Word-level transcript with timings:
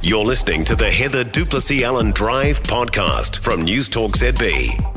You're 0.00 0.24
listening 0.24 0.64
to 0.66 0.76
the 0.76 0.88
Heather 0.88 1.24
du 1.24 1.44
Plessis-Allen 1.44 2.12
Drive 2.12 2.62
podcast 2.62 3.40
from 3.40 3.62
News 3.62 3.88
Talk 3.88 4.12
ZB. 4.12 4.94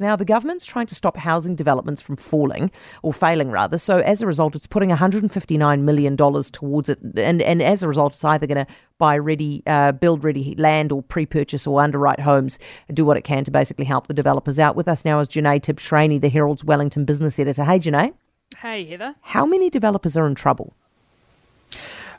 Now, 0.00 0.16
the 0.16 0.24
government's 0.24 0.66
trying 0.66 0.86
to 0.86 0.94
stop 0.96 1.16
housing 1.16 1.54
developments 1.54 2.00
from 2.00 2.16
falling, 2.16 2.72
or 3.04 3.12
failing 3.12 3.52
rather. 3.52 3.78
So, 3.78 3.98
as 3.98 4.20
a 4.20 4.26
result, 4.26 4.56
it's 4.56 4.66
putting 4.66 4.90
$159 4.90 5.82
million 5.82 6.16
towards 6.16 6.88
it. 6.88 6.98
And, 7.16 7.40
and 7.40 7.62
as 7.62 7.84
a 7.84 7.88
result, 7.88 8.14
it's 8.14 8.24
either 8.24 8.48
going 8.48 8.66
to 8.66 8.72
buy 8.98 9.16
ready, 9.18 9.62
uh, 9.68 9.92
build 9.92 10.24
ready 10.24 10.56
land 10.56 10.90
or 10.90 11.00
pre 11.00 11.24
purchase 11.24 11.64
or 11.64 11.80
underwrite 11.80 12.18
homes 12.18 12.58
and 12.88 12.96
do 12.96 13.04
what 13.04 13.16
it 13.16 13.22
can 13.22 13.44
to 13.44 13.52
basically 13.52 13.84
help 13.84 14.08
the 14.08 14.14
developers 14.14 14.58
out. 14.58 14.74
With 14.74 14.88
us 14.88 15.04
now 15.04 15.20
is 15.20 15.28
Jenee 15.28 15.60
Tibshraeny, 15.60 16.20
the 16.20 16.28
Herald's 16.28 16.64
Wellington 16.64 17.04
business 17.04 17.38
editor. 17.38 17.62
Hey, 17.62 17.78
Jenee. 17.78 18.10
Hey, 18.56 18.84
Heather. 18.84 19.14
How 19.20 19.46
many 19.46 19.70
developers 19.70 20.16
are 20.16 20.26
in 20.26 20.34
trouble? 20.34 20.74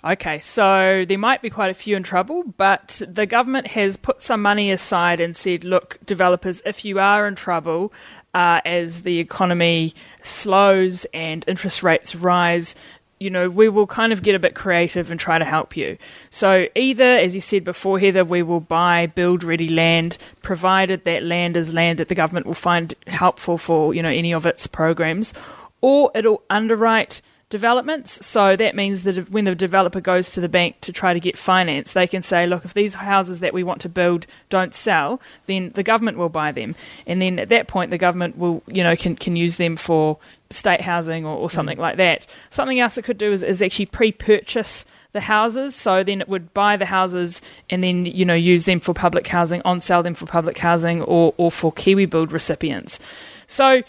Okay, 0.04 0.40
so 0.40 1.04
there 1.08 1.18
might 1.18 1.42
be 1.42 1.50
quite 1.50 1.70
a 1.70 1.74
few 1.74 1.98
in 1.98 2.04
trouble, 2.04 2.44
but 2.56 3.02
the 3.06 3.26
government 3.26 3.68
has 3.68 3.98
put 3.98 4.22
some 4.22 4.42
money 4.42 4.72
aside 4.72 5.20
and 5.20 5.36
said, 5.36 5.66
look, 5.66 5.98
developers, 6.06 6.62
if 6.66 6.86
you 6.86 7.00
are 7.00 7.28
in 7.28 7.36
trouble 7.36 7.92
uh, 8.34 8.62
as 8.64 9.02
the 9.02 9.20
economy 9.20 9.94
slows 10.24 11.06
and 11.14 11.44
interest 11.50 11.84
rates 11.84 12.16
rise, 12.16 12.76
you 13.20 13.30
know, 13.30 13.50
we 13.50 13.68
will 13.68 13.88
kind 13.88 14.14
of 14.14 14.24
get 14.24 14.36
a 14.36 14.40
bit 14.40 14.56
creative 14.56 15.12
and 15.12 15.20
try 15.20 15.38
to 15.38 15.44
help 15.44 15.76
you. 15.76 15.98
So, 16.30 16.68
either, 16.76 17.04
as 17.04 17.36
you 17.36 17.42
said 17.42 17.66
before, 17.66 18.00
Heather, 18.00 18.24
we 18.24 18.42
will 18.42 18.62
buy 18.62 19.08
build 19.08 19.44
ready 19.44 19.68
land, 19.68 20.18
provided 20.42 21.04
that 21.04 21.24
land 21.24 21.58
is 21.58 21.74
land 21.74 22.00
that 22.00 22.08
the 22.08 22.16
government 22.16 22.46
will 22.46 22.54
find 22.54 22.94
helpful 23.08 23.58
for, 23.58 23.94
you 23.94 24.02
know, 24.02 24.10
any 24.10 24.34
of 24.34 24.46
its 24.46 24.68
programs, 24.68 25.34
or 25.82 26.12
it'll 26.16 26.44
underwrite 26.50 27.22
developments. 27.50 28.26
So 28.26 28.56
that 28.56 28.76
means 28.76 29.04
that 29.04 29.32
when 29.32 29.46
the 29.46 29.56
developer 29.56 30.00
goes 30.00 30.30
to 30.32 30.40
the 30.40 30.48
bank 30.48 30.80
to 30.82 30.94
try 30.94 31.14
to 31.14 31.20
get 31.20 31.38
finance, 31.38 31.94
they 31.94 32.06
can 32.06 32.22
say, 32.22 32.46
look, 32.46 32.64
if 32.64 32.76
these 32.76 32.96
houses 32.96 33.40
that 33.40 33.54
we 33.54 33.64
want 33.64 33.82
to 33.82 33.90
build 33.90 34.28
don't 34.50 34.74
sell, 34.74 35.20
then 35.48 35.72
the 35.72 35.82
government 35.82 36.18
will 36.18 36.30
buy 36.30 36.52
them. 36.52 36.76
And 37.08 37.20
then 37.20 37.40
at 37.40 37.50
that 37.50 37.68
point, 37.68 37.90
the 37.90 37.98
government 37.98 38.38
will, 38.38 38.62
you 38.68 38.84
know, 38.84 38.96
can, 38.96 39.16
can 39.16 39.36
use 39.36 39.58
them 39.58 39.78
for 39.78 40.20
state 40.52 40.82
housing 40.82 41.26
or, 41.26 41.36
or 41.36 41.50
something 41.50 41.78
mm. 41.78 41.82
like 41.82 41.98
that. 41.98 42.28
Something 42.52 42.80
else 42.80 42.98
it 42.98 43.04
could 43.04 43.18
do 43.18 43.32
is, 43.32 43.42
is 43.42 43.62
actually 43.64 43.88
pre 43.88 44.12
purchase 44.12 44.86
the 45.12 45.22
houses. 45.22 45.76
So 45.76 46.04
then 46.04 46.22
it 46.22 46.30
would 46.30 46.54
buy 46.54 46.78
the 46.78 46.86
houses 46.86 47.42
and 47.68 47.84
then, 47.84 48.06
you 48.06 48.26
know, 48.26 48.36
use 48.36 48.66
them 48.66 48.80
for 48.80 48.94
public 48.94 49.26
housing, 49.26 49.64
on 49.66 49.82
sell 49.82 50.04
them 50.04 50.14
for 50.14 50.28
public 50.28 50.60
housing 50.60 51.02
or, 51.02 51.34
or 51.38 51.52
for 51.52 51.72
Kiwi 51.72 52.06
Build 52.06 52.32
recipients. 52.32 53.00
So 53.48 53.82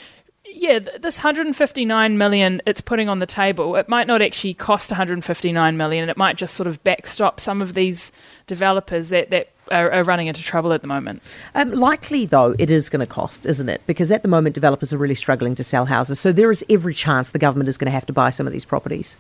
yeah, 0.53 0.79
this 0.79 1.19
159 1.19 2.19
million 2.19 2.63
it's 2.67 2.81
putting 2.81 3.09
on 3.09 3.19
the 3.19 3.27
table, 3.27 3.77
it 3.77 3.89
might 3.89 4.07
not 4.07 4.23
actually 4.23 4.55
cost 4.55 4.91
159 4.91 5.77
million. 5.77 6.09
It 6.09 6.17
might 6.17 6.37
just 6.37 6.55
sort 6.55 6.67
of 6.67 6.83
backstop 6.85 7.41
some 7.41 7.63
of 7.63 7.75
these 7.75 8.13
developers 8.47 9.09
that, 9.11 9.31
that 9.31 9.51
are, 9.71 9.91
are 9.91 10.05
running 10.05 10.27
into 10.27 10.43
trouble 10.43 10.73
at 10.73 10.83
the 10.83 10.89
moment. 10.89 11.23
Um, 11.55 11.73
likely, 11.73 12.27
though, 12.27 12.55
it 12.59 12.71
is 12.71 12.89
going 12.89 13.01
to 13.01 13.07
cost, 13.07 13.47
isn't 13.47 13.69
it? 13.69 13.81
Because 13.87 14.11
at 14.11 14.23
the 14.23 14.29
moment, 14.29 14.55
developers 14.55 14.93
are 14.93 14.99
really 14.99 15.15
struggling 15.15 15.55
to 15.55 15.65
sell 15.65 15.87
houses. 15.87 16.21
So 16.21 16.33
there 16.33 16.51
is 16.51 16.65
every 16.69 16.95
chance 16.95 17.31
the 17.31 17.39
government 17.39 17.69
is 17.69 17.79
going 17.79 17.87
to 17.87 17.93
have 17.93 18.07
to 18.07 18.13
buy 18.13 18.31
some 18.31 18.47
of 18.47 18.53
these 18.53 18.65
properties. 18.65 19.17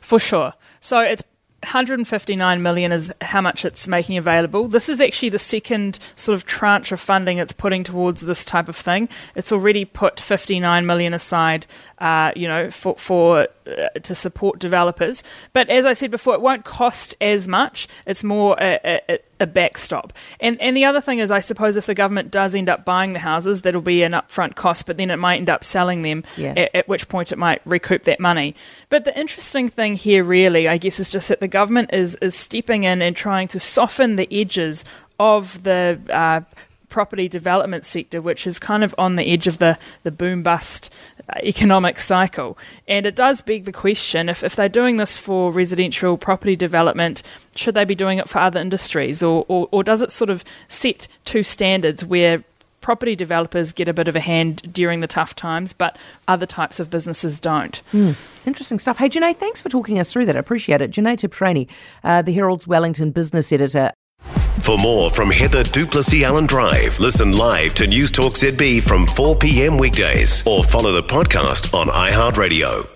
For 0.00 0.18
sure. 0.18 0.54
So 0.80 1.00
it's 1.00 1.22
159 1.64 2.62
million 2.62 2.92
is 2.92 3.12
how 3.20 3.40
much 3.40 3.64
it's 3.64 3.88
making 3.88 4.16
available. 4.16 4.68
This 4.68 4.88
is 4.88 5.00
actually 5.00 5.30
the 5.30 5.38
second 5.38 5.98
sort 6.14 6.34
of 6.34 6.46
tranche 6.46 6.92
of 6.92 7.00
funding 7.00 7.38
it's 7.38 7.52
putting 7.52 7.82
towards 7.82 8.20
this 8.20 8.44
type 8.44 8.68
of 8.68 8.76
thing. 8.76 9.08
It's 9.34 9.50
already 9.50 9.84
put 9.84 10.20
59 10.20 10.86
million 10.86 11.14
aside, 11.14 11.66
uh, 11.98 12.32
you 12.36 12.46
know, 12.46 12.70
for, 12.70 12.96
for 12.96 13.48
uh, 13.66 13.88
to 14.02 14.14
support 14.14 14.58
developers. 14.58 15.22
But 15.52 15.70
as 15.70 15.86
I 15.86 15.94
said 15.94 16.10
before, 16.10 16.34
it 16.34 16.40
won't 16.40 16.64
cost 16.64 17.16
as 17.20 17.48
much. 17.48 17.88
It's 18.06 18.22
more 18.22 18.56
a, 18.60 19.00
a, 19.08 19.18
a 19.40 19.46
backstop. 19.46 20.12
And 20.40 20.60
and 20.60 20.76
the 20.76 20.84
other 20.84 21.00
thing 21.00 21.18
is, 21.18 21.30
I 21.30 21.40
suppose 21.40 21.76
if 21.76 21.86
the 21.86 21.94
government 21.94 22.30
does 22.30 22.54
end 22.54 22.68
up 22.68 22.84
buying 22.84 23.14
the 23.14 23.18
houses, 23.20 23.62
that'll 23.62 23.80
be 23.80 24.02
an 24.02 24.12
upfront 24.12 24.54
cost, 24.54 24.86
but 24.86 24.96
then 24.96 25.10
it 25.10 25.16
might 25.16 25.36
end 25.36 25.48
up 25.48 25.64
selling 25.64 26.02
them. 26.02 26.24
Yeah. 26.36 26.54
At, 26.56 26.74
at 26.74 26.88
which 26.88 27.08
point 27.08 27.32
it 27.32 27.38
might 27.38 27.62
recoup 27.64 28.02
that 28.02 28.20
money. 28.20 28.54
But 28.90 29.04
the 29.04 29.18
interesting 29.18 29.68
thing 29.68 29.96
here, 29.96 30.24
really, 30.24 30.68
I 30.68 30.76
guess, 30.78 31.00
is 31.00 31.10
just 31.10 31.28
that 31.28 31.40
the 31.40 31.48
government 31.54 31.90
is 31.92 32.16
is 32.16 32.34
stepping 32.34 32.82
in 32.82 33.00
and 33.00 33.14
trying 33.14 33.48
to 33.48 33.60
soften 33.60 34.16
the 34.16 34.28
edges 34.42 34.84
of 35.20 35.62
the 35.62 36.00
uh, 36.10 36.40
property 36.88 37.28
development 37.28 37.84
sector, 37.84 38.20
which 38.20 38.46
is 38.46 38.58
kind 38.58 38.84
of 38.84 38.94
on 38.98 39.16
the 39.16 39.24
edge 39.24 39.46
of 39.48 39.58
the, 39.58 39.76
the 40.04 40.10
boom 40.10 40.42
bust 40.42 40.92
economic 41.42 41.98
cycle. 41.98 42.56
And 42.86 43.04
it 43.06 43.16
does 43.16 43.42
beg 43.42 43.64
the 43.64 43.72
question 43.72 44.28
if, 44.28 44.44
if 44.44 44.54
they're 44.54 44.68
doing 44.68 44.96
this 44.96 45.18
for 45.18 45.50
residential 45.50 46.16
property 46.16 46.56
development, 46.56 47.22
should 47.56 47.74
they 47.74 47.84
be 47.84 47.96
doing 47.96 48.18
it 48.18 48.28
for 48.28 48.38
other 48.38 48.60
industries? 48.60 49.22
Or, 49.22 49.44
or, 49.48 49.68
or 49.72 49.82
does 49.82 50.02
it 50.02 50.12
sort 50.12 50.30
of 50.30 50.44
set 50.68 51.08
two 51.24 51.42
standards 51.42 52.04
where 52.04 52.44
property 52.84 53.16
developers 53.16 53.72
get 53.72 53.88
a 53.88 53.94
bit 53.94 54.08
of 54.08 54.14
a 54.14 54.20
hand 54.20 54.62
during 54.70 55.00
the 55.00 55.06
tough 55.06 55.34
times, 55.34 55.72
but 55.72 55.96
other 56.28 56.44
types 56.44 56.78
of 56.78 56.90
businesses 56.90 57.40
don't. 57.40 57.82
Mm. 57.92 58.14
Interesting 58.46 58.78
stuff. 58.78 58.98
Hey, 58.98 59.08
Jenee, 59.08 59.32
thanks 59.32 59.62
for 59.62 59.70
talking 59.70 59.98
us 59.98 60.12
through 60.12 60.26
that. 60.26 60.36
I 60.36 60.38
appreciate 60.38 60.82
it. 60.82 60.90
Jenee 60.90 61.16
Tibshraeny, 61.16 61.68
uh, 62.04 62.20
the 62.20 62.32
Herald's 62.32 62.68
Wellington 62.68 63.10
business 63.10 63.50
editor. 63.52 63.90
For 64.60 64.76
more 64.78 65.10
from 65.10 65.30
Heather 65.30 65.62
du 65.62 65.86
Plessis-Allen 65.86 66.46
Drive, 66.46 67.00
listen 67.00 67.32
live 67.36 67.74
to 67.74 67.86
News 67.86 68.10
Talk 68.10 68.34
ZB 68.34 68.82
from 68.82 69.06
4 69.06 69.36
p.m. 69.36 69.78
weekdays 69.78 70.46
or 70.46 70.62
follow 70.62 70.92
the 70.92 71.02
podcast 71.02 71.72
on 71.74 71.88
iHeartRadio. 71.88 72.93